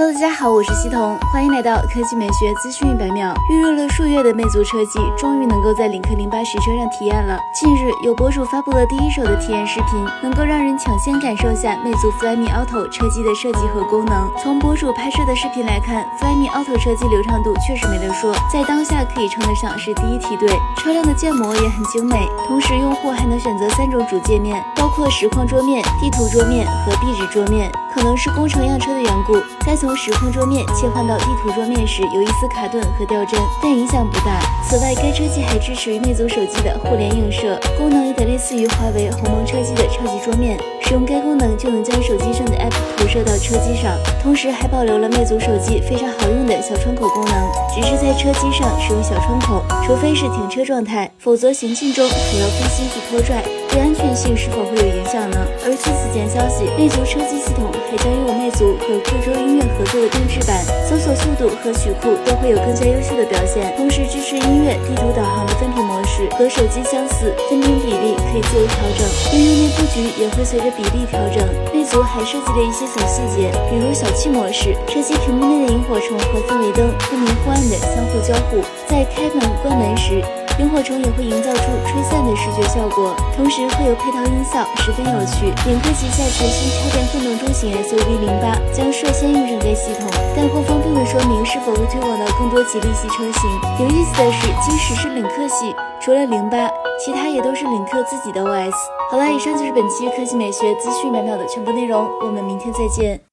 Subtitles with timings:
[0.00, 3.34] Hello，大家好，我是西彤，欢迎来到科技美学资讯一百秒。
[3.50, 7.38] 预热了数月的魅族车机，终于能够在领克零八实车上体验了。
[7.52, 14.26] 近日，有博主发布了第一手的体验视频，能够让人抢先感受下魅族 Flyme Auto 车机的设计和功能。
[14.42, 20.48] 从博主拍摄的视频来看，Flyme Auto 车机流畅度确实没得说，在当下可以称得上是第一梯队。
[20.78, 27.70] 车辆的建模也很精美，同时用户还能选择三种主界面，包括实况桌面、地图桌面和壁纸桌面。
[27.92, 29.34] 可能是工程样车的缘故，
[29.66, 34.40] 在从实况桌面切换到地图桌面时，有一丝卡顿和掉帧，但影响不大。
[34.68, 40.58] 此外，该车机还支持魅族手机的互联映射功能，有点类似于华为鸿蒙车机的超级桌面。
[40.82, 47.34] 使用该功能就能将手机上的 App 投射到车机上，同时还保留了魅族手机非常好用的小窗口功能。
[47.72, 53.40] 只是在车机上使用小窗口，除非是停车状态，否则行进中可要分心去拖拽。
[53.70, 55.38] 对安全性是否会有影响呢？
[55.64, 58.26] 而据此前消息，魅族车机系统还将用
[58.68, 71.46] 和贵州音乐合作的定制版，搜索速度和曲库都会有更加优秀的表现，同时支持音乐、地图导航的分屏模式，和手机相似，分屏比例可以自由调整，应用内布局也会随着比例调整。
[71.72, 80.22] 魅族还设计了一些小细节，比如小气模式，车机屏幕内的萤火虫和氛围灯忽明忽暗的相互交互，在开门关门时。
[80.60, 85.48] 萤火虫也会营造出吹散的视觉效果，同时会有配套音效，十分有趣。
[85.64, 93.50] 领克旗下全新插电混动中型 SUV 零八将率先用上该系统，但官方并未说明是否会推广到更多吉利系车型。
[93.80, 96.68] 有意思的是，即使是领克系，除了零八，
[97.02, 98.74] 其他也都是领克自己的 OS。
[99.10, 103.29] 好了，以上就是本期科技美学资讯百秒的全部内容，我们明天再见。